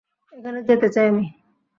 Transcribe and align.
এখানে 0.33 0.59
যেতে 0.67 0.87
চাই 0.89 1.07
আমি। 1.11 1.25